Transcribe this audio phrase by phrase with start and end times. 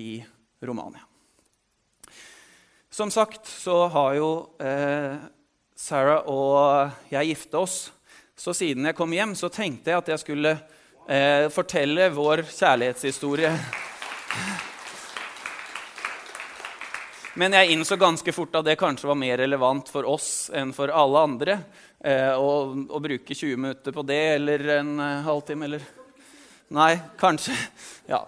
[0.00, 0.16] i
[0.64, 1.04] Romania.
[2.90, 5.14] Som sagt så har jo eh,
[5.76, 7.76] Sarah og jeg gifta oss.
[8.36, 10.56] Så siden jeg kom hjem, så tenkte jeg at jeg skulle
[11.06, 13.52] eh, fortelle vår kjærlighetshistorie.
[17.40, 20.90] Men jeg innså ganske fort at det kanskje var mer relevant for oss enn for
[20.90, 21.56] alle andre.
[22.00, 22.50] Eh, å,
[22.90, 25.88] å, bruke 20 minutter på det eller en eh, halvtime eller
[26.70, 27.54] Nei, kanskje.
[28.06, 28.20] Ja.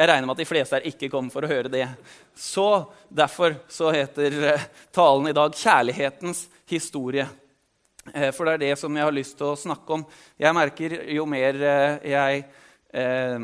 [0.00, 1.84] Jeg regner med at de fleste her ikke kommer for å høre det.
[2.32, 4.62] Så Derfor så heter eh,
[4.96, 7.28] talen i dag 'Kjærlighetens historie'.
[8.14, 10.06] Eh, for det er det som jeg har lyst til å snakke om.
[10.40, 12.44] Jeg merker jo mer eh, jeg
[12.96, 13.40] eh,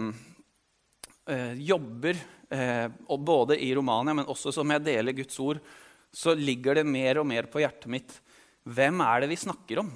[1.60, 2.16] jobber,
[2.48, 5.60] eh, både i Romania, men også som jeg deler Guds ord,
[6.08, 8.20] så ligger det mer og mer på hjertet mitt
[8.66, 9.92] hvem er det vi snakker om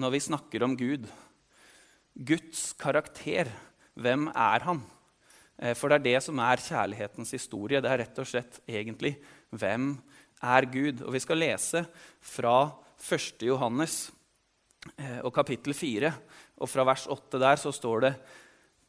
[0.00, 1.10] når vi snakker om Gud?
[2.14, 3.50] Guds karakter.
[3.98, 4.80] Hvem er han?
[5.58, 7.82] Eh, for det er det som er kjærlighetens historie.
[7.82, 9.14] Det er rett og slett egentlig
[9.54, 9.94] hvem
[10.42, 11.02] er Gud?
[11.04, 11.84] Og vi skal lese
[12.24, 12.56] fra
[12.98, 13.44] 1.
[13.46, 14.08] Johannes
[14.96, 16.12] eh, og kapittel 4.
[16.62, 18.14] Og fra vers 8 der så står det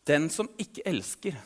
[0.06, 1.38] Den som ikke elsker,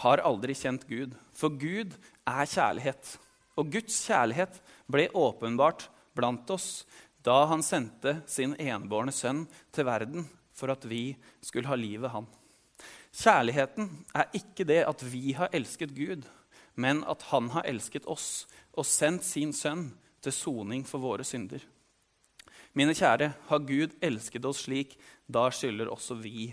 [0.00, 1.12] har aldri kjent Gud.
[1.36, 1.92] For Gud
[2.24, 3.18] er kjærlighet.
[3.60, 6.86] Og Guds kjærlighet ble åpenbart blant oss
[7.20, 9.42] da han sendte sin enbårne sønn
[9.74, 10.24] til verden
[10.56, 11.12] for at vi
[11.44, 12.28] skulle ha livet han.
[13.10, 16.22] Kjærligheten er ikke det at vi har elsket Gud,
[16.78, 19.90] men at han har elsket oss og sendt sin sønn
[20.22, 21.62] til soning for våre synder.
[22.72, 24.94] Mine kjære, har Gud elsket oss slik,
[25.26, 26.52] da skylder også vi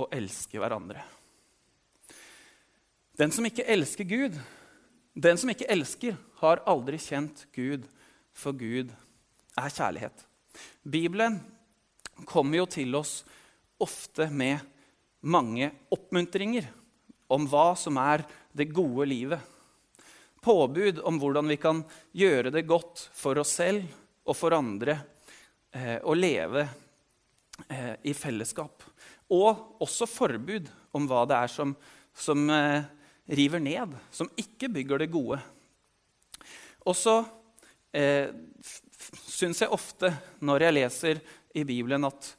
[0.00, 1.04] å elske hverandre.
[3.14, 4.38] Den som ikke elsker Gud,
[5.14, 7.84] den som ikke elsker, har aldri kjent Gud,
[8.34, 8.88] for Gud
[9.54, 10.24] er kjærlighet.
[10.82, 11.38] Bibelen
[12.26, 13.20] kommer jo til oss
[13.82, 14.64] ofte med
[15.24, 16.68] mange oppmuntringer
[17.32, 19.40] om hva som er det gode livet.
[20.44, 21.80] Påbud om hvordan vi kan
[22.12, 23.86] gjøre det godt for oss selv
[24.24, 24.98] og for andre
[25.72, 26.66] eh, og leve
[27.68, 28.84] eh, i fellesskap.
[29.32, 31.72] Og også forbud om hva det er som,
[32.12, 32.84] som eh,
[33.32, 35.40] river ned, som ikke bygger det gode.
[36.84, 37.22] Og så
[37.96, 38.28] eh,
[39.24, 40.12] syns jeg ofte
[40.44, 41.22] når jeg leser
[41.56, 42.34] i Bibelen, at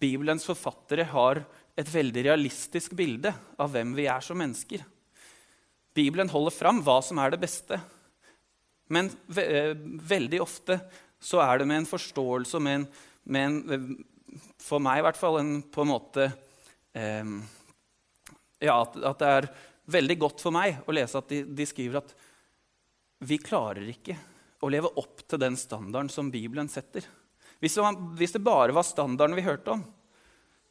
[0.00, 1.42] Bibelens forfattere har
[1.80, 4.82] et veldig realistisk bilde av hvem vi er som mennesker.
[5.96, 7.80] Bibelen holder fram hva som er det beste.
[8.90, 9.72] Men ve eh,
[10.10, 10.78] veldig ofte
[11.20, 12.86] så er det med en forståelse og med en,
[13.24, 13.98] med en
[14.62, 16.30] For meg i hvert fall en på en måte
[16.96, 17.32] eh,
[18.62, 19.48] Ja, at, at, det er
[19.90, 22.12] veldig godt for meg å lese at de, de skriver at
[23.26, 24.16] vi klarer ikke
[24.64, 27.04] å leve opp til den standarden som Bibelen setter.
[27.60, 29.82] Hvis det bare var standarden vi hørte om,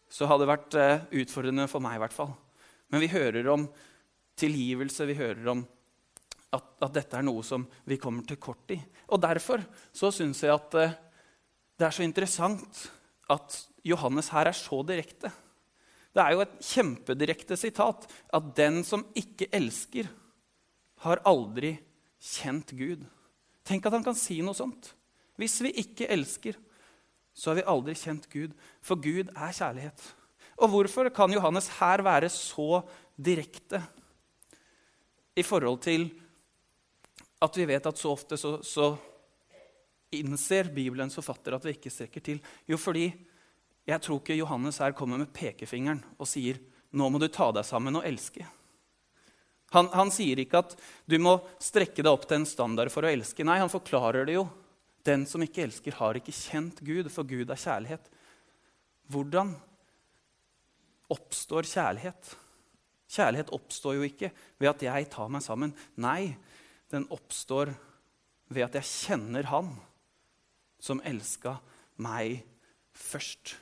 [0.09, 1.97] så hadde det vært uh, utfordrende for meg.
[1.97, 2.31] i hvert fall.
[2.89, 3.67] Men vi hører om
[4.39, 5.65] tilgivelse, vi hører om
[6.55, 8.79] at, at, dette er noe som vi kommer til kort i.
[9.13, 9.61] Og Derfor
[9.93, 10.97] så syns jeg at uh,
[11.79, 12.87] det er så interessant
[13.29, 15.31] at Johannes her er så direkte.
[16.09, 20.09] Det er jo et kjempedirekte sitat at 'den som ikke elsker,
[21.05, 21.77] har aldri
[22.19, 23.05] kjent Gud'.
[23.63, 24.95] Tenk at han kan si noe sånt.
[25.37, 26.57] Hvis vi ikke elsker,
[27.34, 30.03] så har vi aldri kjent Gud, for Gud er kjærlighet.
[30.59, 32.81] Og hvorfor kan Johannes her være så
[33.16, 33.81] direkte
[35.39, 36.09] i forhold til
[37.39, 38.91] at vi vet at så ofte så, så
[40.12, 42.41] innser Bibelens forfatter at vi ikke strekker til?
[42.68, 43.07] Jo, fordi
[43.88, 46.59] jeg tror ikke Johannes her kommer med pekefingeren og sier
[46.91, 48.44] nå må du ta deg sammen og elske.
[49.75, 50.73] Han, han, sier ikke at
[51.06, 53.45] du må strekke deg opp til en standard for å elske.
[53.45, 54.47] Nei, han forklarer det jo.
[55.09, 58.05] Den som ikke elsker, har ikke kjent Gud, for Gud er kjærlighet.
[59.09, 59.55] Hvordan
[61.09, 62.35] oppstår kjærlighet?
[63.09, 64.29] Kjærlighet oppstår jo ikke
[64.61, 65.73] ved at jeg tar meg sammen.
[65.97, 66.35] Nei,
[66.93, 67.73] den oppstår
[68.53, 69.73] ved at jeg kjenner Han
[70.79, 71.57] som elska
[71.97, 72.43] meg
[72.93, 73.57] først.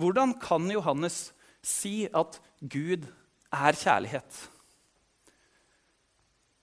[0.00, 1.30] Hvordan kan Johannes
[1.64, 3.08] si at Gud
[3.52, 4.44] er kjærlighet?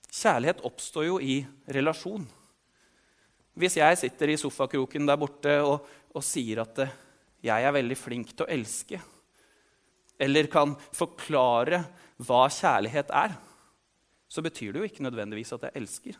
[0.08, 1.42] Kjærlighet oppstår jo i
[1.74, 2.24] relasjon.
[3.58, 6.96] Hvis jeg sitter i sofakroken der borte og, og sier at eh,
[7.48, 9.00] jeg er veldig flink til å elske,
[10.18, 11.82] eller kan forklare
[12.26, 13.36] hva kjærlighet er,
[14.28, 16.18] så betyr det jo ikke nødvendigvis at jeg elsker.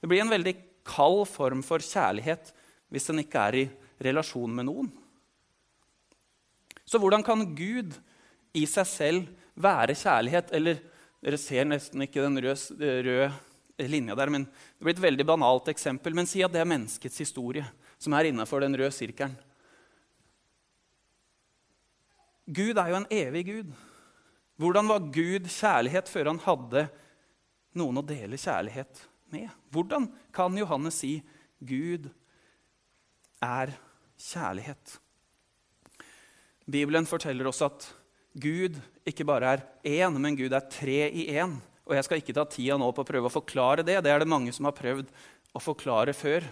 [0.00, 0.54] Det blir en veldig
[0.86, 2.52] kald form for kjærlighet
[2.90, 3.64] hvis den ikke er i
[4.02, 4.88] relasjon med noen.
[6.86, 7.94] Så hvordan kan Gud
[8.56, 10.50] i seg selv være kjærlighet?
[10.56, 10.80] Eller
[11.22, 13.30] dere ser nesten ikke den røde,
[13.88, 16.14] linja der, men det blir et veldig banalt eksempel.
[16.16, 17.64] Men si at det er menneskets historie
[18.00, 19.36] som er innafor den røde sirkelen.
[22.50, 23.70] Gud er jo en evig Gud.
[24.60, 26.88] Hvordan var Gud kjærlighet før han hadde
[27.78, 29.46] noen å dele kjærlighet med?
[29.70, 31.14] Hvordan kan Johannes si
[31.62, 32.10] Gud
[33.44, 33.72] er
[34.20, 34.98] kjærlighet?
[36.70, 37.86] Bibelen forteller oss at
[38.34, 38.76] Gud
[39.08, 39.64] ikke bare er
[40.02, 41.56] én, men Gud er tre i én.
[41.90, 43.98] Og jeg skal ikke ta tida nå på å prøve å forklare det.
[44.06, 45.10] Det er det mange som har prøvd
[45.58, 46.46] å forklare før.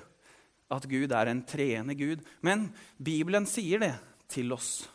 [0.75, 2.25] At Gud er en treende Gud.
[2.43, 3.95] Men Bibelen sier det
[4.29, 4.89] til oss.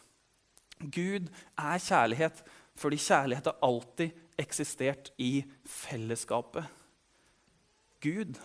[0.84, 2.44] Gud er kjærlighet
[2.76, 6.66] fordi kjærlighet har alltid eksistert i fellesskapet.
[8.04, 8.36] Gud.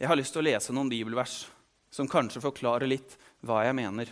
[0.00, 1.44] Jeg har lyst til å lese noen bibelvers
[1.92, 3.14] som kanskje forklarer litt
[3.46, 4.10] hva jeg mener.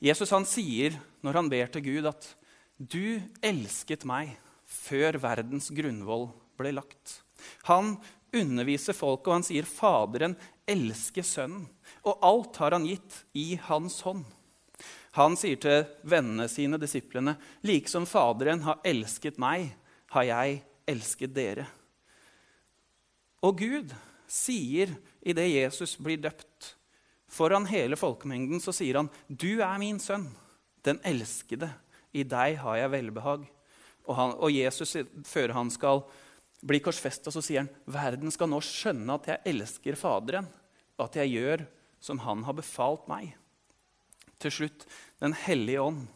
[0.00, 2.32] Jesus han sier når han ber til Gud, at
[2.80, 7.20] 'du elsket meg før verdens grunnvoll ble lagt'.
[7.68, 7.98] Han
[8.32, 10.36] underviser folket, og han sier 'Faderen
[10.66, 11.68] elsker Sønnen',
[12.04, 14.24] og alt har han gitt i hans hånd.
[15.12, 19.76] Han sier til vennene sine, disiplene, 'Liksom Faderen har elsket meg,
[20.10, 21.68] har jeg elsket dere'.
[23.42, 23.92] Og Gud
[24.28, 26.76] sier idet Jesus blir døpt
[27.30, 30.26] Foran hele folkemengden så sier han, 'Du er min sønn,
[30.82, 31.70] den elskede.
[32.12, 33.48] I deg har jeg velbehag.'
[34.08, 34.96] Og, han, og Jesus,
[35.28, 36.00] før han skal
[36.66, 40.48] bli korsfesta, så sier han, 'Verden skal nå skjønne at jeg elsker Faderen,
[40.98, 41.66] og at jeg gjør
[42.00, 43.36] som Han har befalt meg.'
[44.40, 44.86] Til slutt
[45.20, 46.08] Den hellige ånd.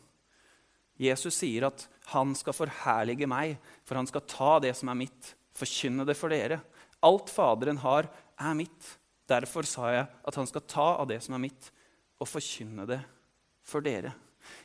[0.96, 5.34] Jesus sier at han skal forherlige meg, for han skal ta det som er mitt,
[5.54, 6.60] forkynne det for dere.
[7.04, 8.08] Alt Faderen har,
[8.40, 8.90] er mitt.
[9.28, 11.70] Derfor sa jeg at han skal ta av det som er mitt,
[12.20, 13.00] og forkynne det
[13.64, 14.14] for dere.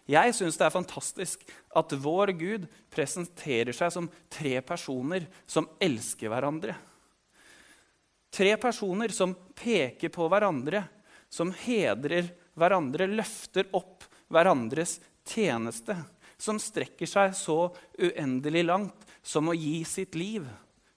[0.09, 1.43] Jeg syns det er fantastisk
[1.77, 6.75] at vår Gud presenterer seg som tre personer som elsker hverandre.
[8.29, 10.83] Tre personer som peker på hverandre,
[11.29, 14.97] som hedrer hverandre, løfter opp hverandres
[15.27, 15.97] tjeneste.
[16.39, 17.59] Som strekker seg så
[17.99, 20.45] uendelig langt som å gi sitt liv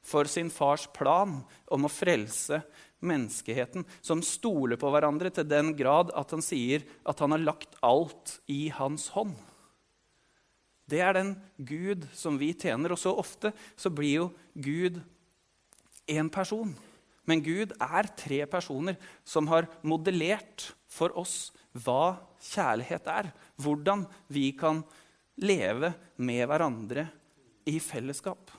[0.02, 1.40] for sin fars plan
[1.70, 2.62] om å frelse
[3.02, 7.75] menneskeheten, som stoler på hverandre til den grad at han sier at han har lagt
[7.82, 9.34] alt i hans hånd.
[10.93, 12.93] Det er den Gud som vi tjener.
[12.93, 15.00] Og så ofte så blir jo Gud
[16.10, 16.75] én person.
[17.25, 23.31] Men Gud er tre personer som har modellert for oss hva kjærlighet er.
[23.62, 24.82] Hvordan vi kan
[25.40, 27.06] leve med hverandre
[27.70, 28.50] i fellesskap.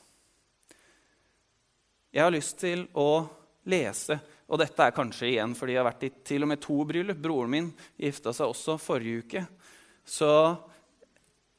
[2.14, 3.26] Jeg har lyst til å
[3.66, 4.20] lese
[4.54, 7.18] og dette er kanskje igjen fordi jeg har vært i til og med to bryllup.
[7.24, 9.42] Broren min gifta seg også forrige uke.
[10.06, 10.30] Så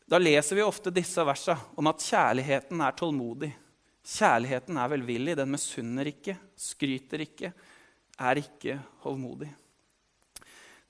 [0.06, 3.50] da leser vi ofte disse versene om at kjærligheten er tålmodig.
[4.04, 7.50] Kjærligheten er velvillig, den misunner ikke, skryter ikke,
[8.20, 9.48] er ikke hovmodig.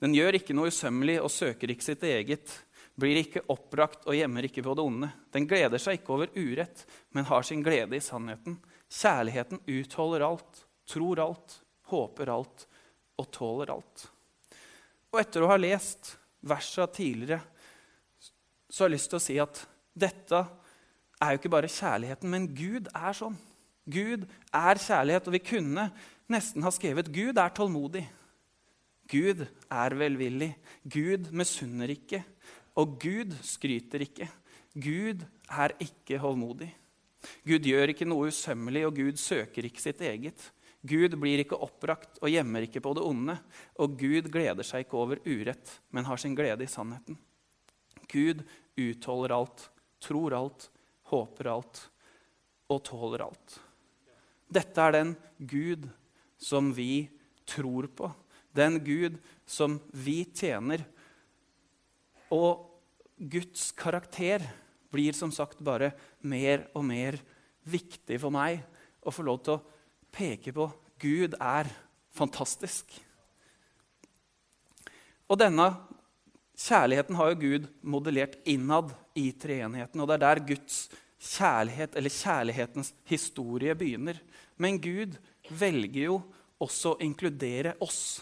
[0.03, 2.53] Den gjør ikke noe usømmelig og søker ikke sitt eget,
[2.99, 5.09] blir ikke oppbrakt og gjemmer ikke på det onde.
[5.33, 6.83] Den gleder seg ikke over urett,
[7.15, 8.59] men har sin glede i sannheten.
[8.91, 11.57] Kjærligheten utholder alt, tror alt,
[11.89, 12.67] håper alt
[13.19, 14.05] og tåler alt.
[15.13, 16.15] Og etter å ha lest
[16.45, 17.41] versa tidligere
[18.69, 19.59] så har jeg lyst til å si at
[19.95, 20.39] dette
[21.23, 23.37] er jo ikke bare kjærligheten, men Gud er sånn.
[23.87, 25.85] Gud er kjærlighet, og vi kunne
[26.31, 28.03] nesten ha skrevet Gud er tålmodig.
[29.07, 30.49] Gud er velvillig.
[30.83, 32.23] Gud misunner ikke.
[32.81, 34.27] Og Gud skryter ikke.
[34.73, 36.71] Gud er ikke hovmodig.
[37.47, 40.49] Gud gjør ikke noe usømmelig, og Gud søker ikke sitt eget.
[40.85, 43.37] Gud blir ikke oppbrakt og gjemmer ikke på det onde.
[43.81, 47.17] Og Gud gleder seg ikke over urett, men har sin glede i sannheten.
[48.11, 48.43] Gud
[48.77, 49.69] utholder alt,
[50.03, 50.67] tror alt,
[51.09, 51.81] håper alt
[52.69, 53.57] og tåler alt.
[54.45, 55.87] Dette er den Gud
[56.37, 57.07] som vi
[57.49, 58.11] tror på,
[58.55, 59.17] den Gud
[59.49, 60.85] som vi tjener.
[62.33, 62.69] Og
[63.17, 64.45] Guds karakter
[64.93, 67.17] blir som sagt bare mer og mer
[67.65, 68.61] viktig for meg
[69.05, 69.63] å få lov til å
[70.15, 70.69] peke på
[71.01, 71.69] Gud er
[72.15, 72.93] fantastisk.
[75.25, 75.67] Og denne
[76.55, 79.99] kjærligheten har jo Gud modellert innad i treenigheten.
[79.99, 80.77] Og det er der Guds
[81.19, 84.19] kjærlighet, eller kjærlighetens historie, begynner.
[84.61, 85.17] Men Gud
[85.49, 86.21] velger jo
[86.61, 88.21] også å inkludere oss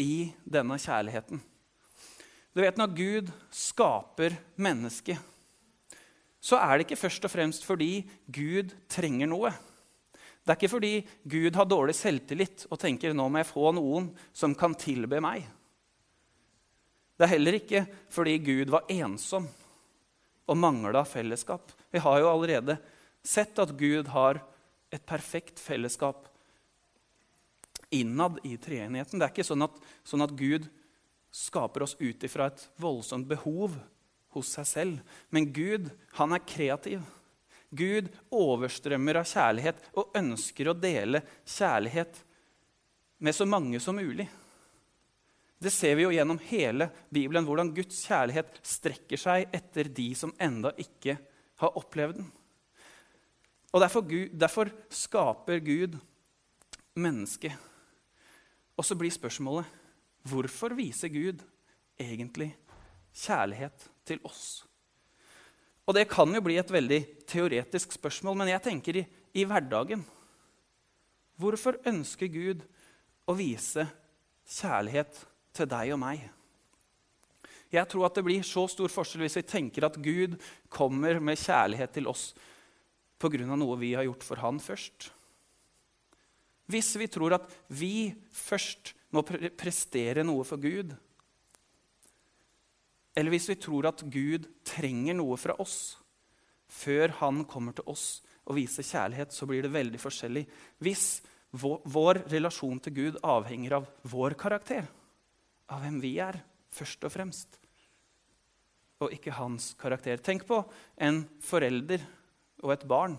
[0.00, 1.40] i denne kjærligheten.
[2.56, 5.20] Du vet, Når Gud skaper mennesket,
[6.46, 9.50] så er det ikke først og fremst fordi Gud trenger noe.
[10.46, 10.92] Det er ikke fordi
[11.26, 15.42] Gud har dårlig selvtillit og tenker nå må jeg få noen som kan tilbe meg.
[17.16, 19.48] Det er heller ikke fordi Gud var ensom
[20.46, 21.72] og mangla fellesskap.
[21.90, 22.76] Vi har jo allerede
[23.26, 24.38] sett at Gud har
[24.94, 26.28] et perfekt fellesskap
[27.90, 29.18] innad i treenigheten.
[29.18, 30.68] Det er ikke sånn at, sånn at Gud
[31.34, 33.74] skaper oss ut ifra et voldsomt behov
[34.36, 35.18] hos seg selv.
[35.34, 37.04] Men Gud han er kreativ.
[37.76, 42.22] Gud overstrømmer av kjærlighet og ønsker å dele kjærlighet
[43.18, 44.28] med så mange som mulig.
[45.58, 50.34] Det ser vi jo gjennom hele Bibelen, hvordan Guds kjærlighet strekker seg etter de som
[50.42, 51.16] enda ikke
[51.62, 52.28] har opplevd den.
[53.72, 55.96] Og derfor, Gud, derfor skaper Gud
[56.96, 57.56] mennesket.
[58.76, 59.68] Og så blir spørsmålet
[60.26, 61.42] hvorfor viser Gud
[62.00, 62.50] egentlig
[63.16, 64.64] kjærlighet til oss?
[65.86, 69.04] Og det kan jo bli et veldig teoretisk spørsmål, men jeg tenker i,
[69.38, 70.02] i hverdagen.
[71.38, 72.64] Hvorfor ønsker Gud
[73.28, 73.84] å vise
[74.56, 75.20] kjærlighet
[75.54, 76.24] til deg og meg?
[77.70, 80.36] Jeg tror at det blir så stor forskjell hvis vi tenker at Gud
[80.72, 82.30] kommer med kjærlighet til oss
[83.18, 83.44] pga.
[83.46, 85.10] noe vi har gjort for Han først.
[86.66, 90.94] Hvis vi tror at vi først må prestere noe for Gud,
[93.16, 95.96] eller hvis vi tror at Gud trenger noe fra oss
[96.68, 100.44] før han kommer til oss og viser kjærlighet, så blir det veldig forskjellig.
[100.82, 101.22] Hvis
[101.56, 104.86] vår, relasjon til Gud avhenger av vår karakter,
[105.72, 106.38] av hvem vi er,
[106.74, 107.56] først og fremst,
[109.02, 110.20] og ikke hans karakter.
[110.24, 110.60] Tenk på
[111.04, 112.04] en forelder
[112.64, 113.16] og et barn.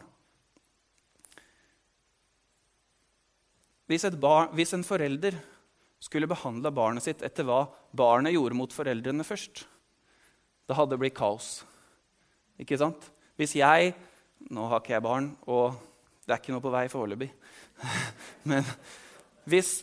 [3.88, 5.38] Hvis, bar, hvis en forelder
[6.04, 9.64] skulle behandla barnet sitt etter hva barnet gjorde mot foreldrene først,
[10.68, 11.62] da hadde blitt kaos.
[12.60, 13.10] Ikke sant?
[13.40, 13.96] Hvis jeg
[14.54, 15.74] Nå har ikke jeg barn, og
[16.24, 17.28] det er ikke noe på vei foreløpig.
[18.50, 18.68] Men
[19.50, 19.82] hvis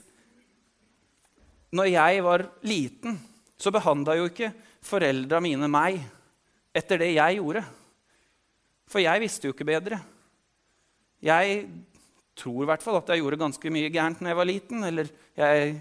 [1.74, 3.16] Når jeg var liten,
[3.58, 4.52] så behandla jo ikke
[4.84, 5.98] foreldra mine meg
[6.74, 7.64] etter det jeg gjorde.
[8.86, 9.98] For jeg visste jo ikke bedre.
[11.24, 11.64] Jeg
[12.38, 14.84] tror i hvert fall at jeg gjorde ganske mye gærent når jeg var liten.
[14.86, 15.74] Eller jeg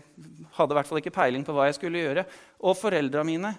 [0.57, 2.25] hadde i hvert fall ikke peiling på hva jeg skulle gjøre.
[2.65, 3.53] Og foreldra mine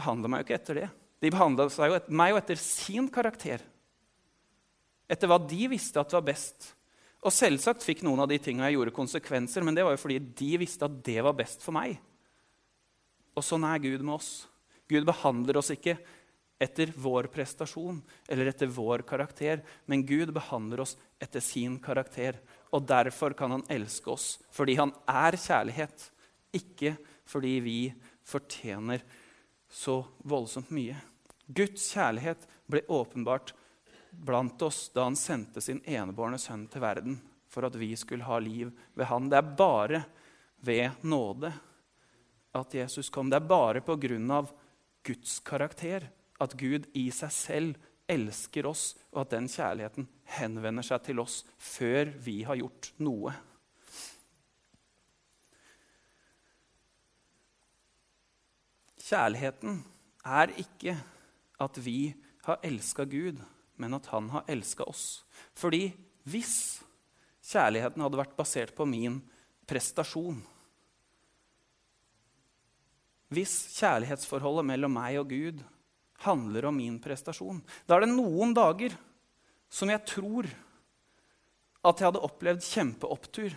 [0.00, 0.88] behandla meg jo ikke etter det.
[1.20, 1.68] De behandla
[2.08, 3.62] meg jo etter sin karakter.
[5.10, 6.72] Etter hva de visste at var best.
[7.20, 10.20] Og selvsagt fikk noen av de tingene jeg gjorde, konsekvenser, men det var jo fordi
[10.40, 11.98] de visste at det var best for meg.
[13.36, 14.30] Og sånn er Gud med oss.
[14.90, 15.98] Gud behandler oss ikke
[16.60, 22.40] etter vår prestasjon eller etter vår karakter, men Gud behandler oss etter sin karakter.
[22.72, 26.08] Og derfor kan han elske oss, fordi han er kjærlighet,
[26.56, 26.96] ikke
[27.28, 27.80] fordi vi
[28.26, 29.26] fortjener kjærlighet
[29.70, 30.98] så voldsomt mye.
[31.46, 33.54] Guds kjærlighet ble åpenbart
[34.10, 37.18] blant oss da han sendte sin enebårne sønn til verden
[37.50, 39.28] for at vi skulle ha liv ved han.
[39.30, 40.02] Det er bare
[40.60, 41.52] ved nåde
[42.54, 43.30] at Jesus kom.
[43.30, 44.50] Det er bare på grunn av
[45.06, 46.10] Guds karakter
[46.40, 50.08] at Gud i seg selv elsker oss, og at den kjærligheten
[50.38, 53.34] henvender seg til oss før vi har gjort noe.
[59.10, 59.80] Kjærligheten
[60.22, 60.94] er ikke
[61.60, 62.12] at vi
[62.46, 63.40] har elska Gud,
[63.80, 65.24] men at han har elska oss.
[65.58, 65.88] Fordi
[66.30, 66.78] hvis
[67.50, 69.18] kjærligheten hadde vært basert på min
[69.66, 70.38] prestasjon
[73.30, 75.60] Hvis kjærlighetsforholdet mellom meg og Gud
[76.24, 78.96] handler om min prestasjon, da er det noen dager
[79.70, 80.48] som jeg tror
[81.86, 83.54] at jeg hadde opplevd kjempeopptur.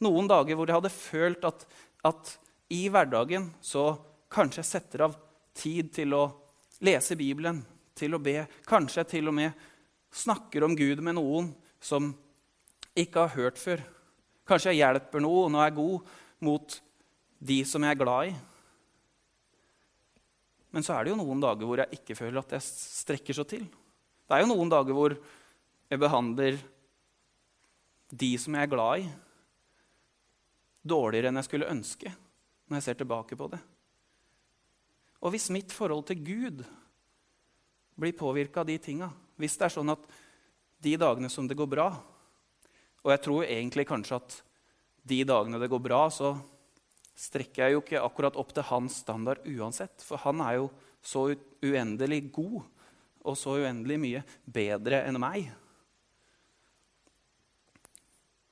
[0.00, 1.66] Noen dager hvor jeg hadde følt at,
[2.08, 2.32] at
[2.72, 3.84] i hverdagen så
[4.36, 5.16] Kanskje jeg setter av
[5.56, 6.26] tid til å
[6.84, 7.62] lese Bibelen,
[7.96, 8.42] til å be.
[8.68, 9.62] Kanskje jeg til og med
[10.12, 11.48] snakker om Gud med noen
[11.80, 12.10] som
[12.96, 13.80] ikke har hørt før.
[14.46, 16.12] Kanskje jeg hjelper noen og er god
[16.44, 16.76] mot
[17.48, 18.34] de som jeg er glad i.
[20.76, 23.46] Men så er det jo noen dager hvor jeg ikke føler at jeg strekker så
[23.48, 23.64] til.
[23.64, 26.58] Det er jo noen dager hvor jeg behandler
[28.12, 29.06] de som jeg er glad i,
[30.86, 33.62] dårligere enn jeg skulle ønske når jeg ser tilbake på det.
[35.24, 36.64] Og hvis mitt forhold til Gud
[37.96, 39.08] blir påvirka av de tinga,
[39.40, 40.04] hvis det er sånn at
[40.84, 41.86] de dagene som det går bra
[43.06, 44.34] Og jeg tror egentlig kanskje at
[45.06, 46.34] de dagene det går bra, så
[47.16, 50.02] strekker jeg jo ikke akkurat opp til hans standard uansett.
[50.02, 50.66] For han er jo
[50.98, 51.28] så
[51.62, 52.64] uendelig god
[53.26, 55.46] og så uendelig mye bedre enn meg.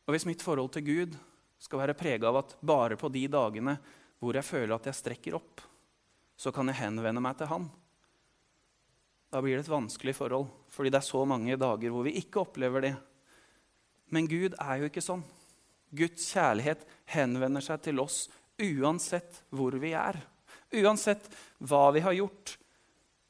[0.06, 1.18] Og hvis mitt forhold til Gud
[1.58, 3.76] skal være prega av at bare på de dagene
[4.22, 5.62] hvor jeg føler at jeg strekker opp,
[6.36, 7.68] så kan jeg henvende meg til han.
[9.34, 12.44] Da blir det et vanskelig forhold, fordi det er så mange dager hvor vi ikke
[12.44, 12.94] opplever det.
[14.14, 15.24] Men Gud er jo ikke sånn.
[15.94, 18.24] Guds kjærlighet henvender seg til oss
[18.62, 20.20] uansett hvor vi er.
[20.74, 21.26] Uansett
[21.62, 22.56] hva vi har gjort,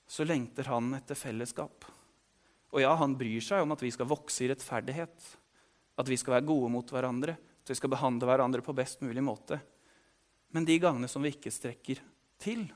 [0.09, 1.89] så lengter han etter fellesskap.
[2.75, 5.29] Og ja, han bryr seg om at vi skal vokse i rettferdighet,
[5.95, 9.23] at vi skal være gode mot hverandre, at vi skal behandle hverandre på best mulig
[9.25, 9.61] måte.
[10.55, 12.03] Men de gangene som vi ikke strekker
[12.43, 12.67] til,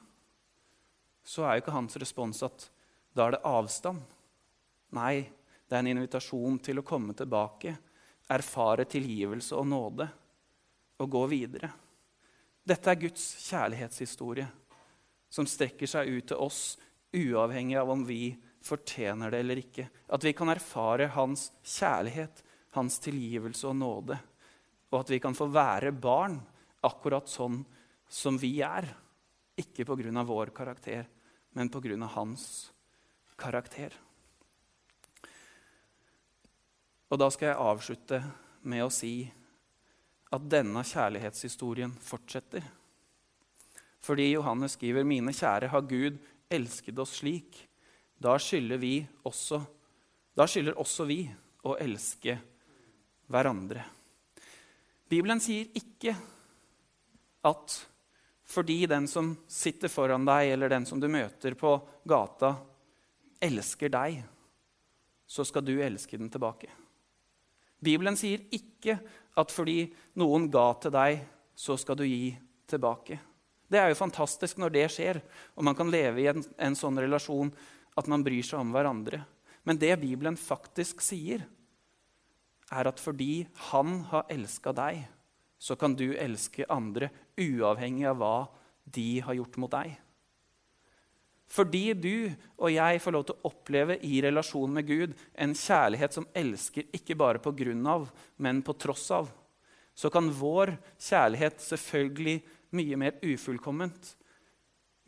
[1.24, 2.68] så er jo ikke hans respons at
[3.16, 4.02] da er det avstand.
[4.96, 5.28] Nei,
[5.68, 7.74] Det er en invitasjon til å komme tilbake,
[8.32, 10.06] erfare tilgivelse og nåde
[10.96, 11.68] og gå videre.
[12.64, 14.46] Dette er Guds kjærlighetshistorie,
[15.28, 16.62] som strekker seg ut til oss
[17.12, 18.32] uavhengig av om vi
[18.64, 19.86] fortjener det eller ikke.
[20.08, 22.42] At vi kan erfare hans kjærlighet,
[22.76, 24.18] hans tilgivelse og nåde.
[24.92, 26.38] Og at vi kan få være barn
[26.84, 27.62] akkurat sånn
[28.08, 28.88] som vi er.
[29.58, 30.22] Ikke pga.
[30.22, 31.06] vår karakter,
[31.52, 32.06] men pga.
[32.14, 32.72] hans
[33.36, 33.92] karakter.
[37.08, 38.22] Og da skal jeg avslutte
[38.62, 39.30] med å si
[40.32, 42.62] at denne kjærlighetshistorien fortsetter.
[44.00, 46.18] Fordi Johannes skriver, 'Mine kjære, har Gud
[46.50, 47.66] elsket oss slik.'
[48.20, 49.64] Da skylder vi også
[50.36, 51.34] Da skylder også vi
[51.64, 52.38] å elske
[53.26, 53.82] hverandre.
[55.08, 56.14] Bibelen sier ikke
[57.44, 57.87] at
[58.48, 61.74] fordi den som sitter foran deg, eller den som du møter på
[62.08, 62.54] gata,
[63.44, 64.22] elsker deg,
[65.28, 66.70] så skal du elske den tilbake.
[67.78, 68.96] Bibelen sier ikke
[69.38, 69.82] at fordi
[70.18, 71.20] noen ga til deg,
[71.54, 72.32] så skal du gi
[72.68, 73.18] tilbake.
[73.68, 75.20] Det er jo fantastisk når det skjer,
[75.54, 77.52] og man kan leve i en, en sånn relasjon
[77.98, 79.20] at man bryr seg om hverandre.
[79.68, 81.44] Men det Bibelen faktisk sier,
[82.72, 85.04] er at fordi han har elska deg,
[85.58, 88.36] så kan du elske andre uavhengig av hva
[88.84, 89.96] de har gjort mot deg.
[91.48, 96.14] Fordi du og jeg får lov til å oppleve i relasjon med Gud en kjærlighet
[96.14, 99.30] som elsker ikke bare på grunn av, men på tross av,
[99.96, 102.36] så kan vår kjærlighet selvfølgelig
[102.76, 104.12] mye mer ufullkomment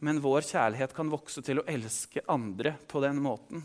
[0.00, 3.62] men vår kjærlighet kan vokse til å elske andre på den måten.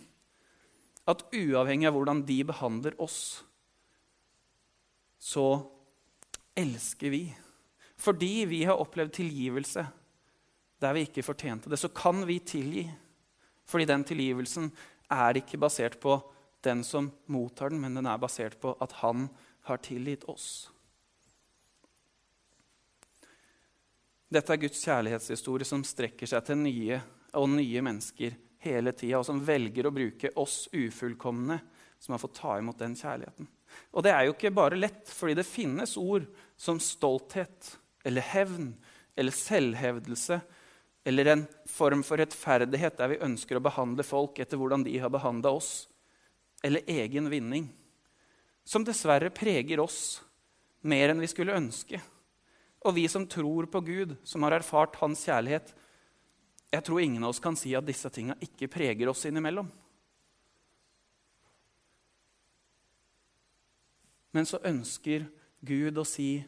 [1.08, 3.20] At uavhengig av hvordan de behandler oss,
[5.22, 5.46] så
[6.56, 7.24] elsker vi.
[7.98, 9.86] Fordi vi har opplevd tilgivelse
[10.84, 12.86] der vi ikke fortjente det, så kan vi tilgi.
[13.66, 14.70] Fordi den tilgivelsen
[15.12, 16.18] er ikke basert på
[16.66, 19.30] den som mottar den, men den er basert på at han
[19.70, 20.70] har tilgitt oss.
[24.30, 27.00] Dette er Guds kjærlighetshistorie som strekker seg til nye
[27.38, 31.60] og nye mennesker hele tida, og som velger å bruke oss ufullkomne
[32.06, 33.48] som har fått ta imot den kjærligheten.
[33.98, 37.72] Og det er jo ikke bare lett, fordi det finnes ord som stolthet
[38.06, 38.76] eller hevn
[39.18, 40.38] eller selvhevdelse
[41.06, 45.12] eller en form for rettferdighet der vi ønsker å behandle folk etter hvordan de har
[45.14, 45.88] behandla oss,
[46.66, 47.68] eller egen vinning,
[48.66, 50.24] som dessverre preger oss
[50.82, 52.00] mer enn vi skulle ønske.
[52.86, 55.70] Og vi som tror på Gud, som har erfart Hans kjærlighet,
[56.74, 59.70] jeg tror ingen av oss kan si at disse tinga ikke preger oss innimellom.
[64.36, 65.30] Men så ønsker
[65.64, 66.44] Gud å si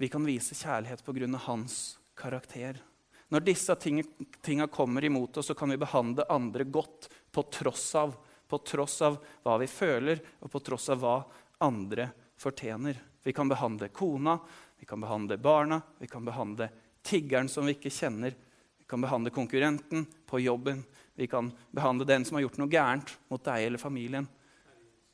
[0.00, 1.26] vi kan vise kjærlighet pga.
[1.38, 2.80] hans karakter.
[3.28, 8.16] Når disse tinga kommer imot oss, så kan vi behandle andre godt på tross av,
[8.48, 11.18] på tross av hva vi føler, og på tross av hva
[11.58, 12.08] andre
[12.40, 12.98] fortjener.
[13.22, 14.38] Vi kan behandle kona,
[14.78, 16.70] vi kan behandle barna, vi kan behandle
[17.02, 18.34] tiggeren som vi ikke kjenner.
[18.78, 20.82] Vi kan behandle konkurrenten på jobben.
[21.14, 24.28] Vi kan behandle den som har gjort noe gærent mot deg eller familien.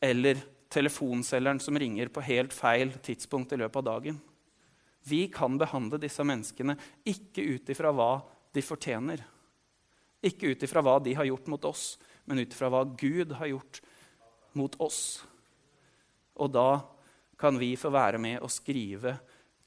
[0.00, 0.38] Eller
[0.70, 4.20] telefonselgeren som ringer på helt feil tidspunkt i løpet av dagen.
[5.02, 6.76] Vi kan behandle disse menneskene
[7.08, 8.12] ikke ut ifra hva
[8.54, 9.22] de fortjener.
[10.22, 13.50] Ikke ut ifra hva de har gjort mot oss, men ut ifra hva Gud har
[13.50, 13.80] gjort
[14.52, 15.22] mot oss.
[16.36, 16.80] Og da
[17.40, 19.16] kan vi få være med og skrive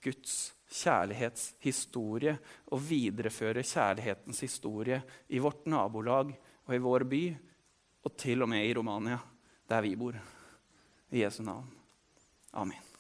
[0.04, 2.36] Guds kjærlighetshistorie
[2.74, 6.32] og videreføre kjærlighetens historie i vårt nabolag
[6.64, 7.26] og i vår by,
[8.04, 9.20] og til og med i Romania,
[9.70, 10.18] der vi bor.
[11.14, 11.70] I Jesu navn.
[12.54, 12.93] Amen.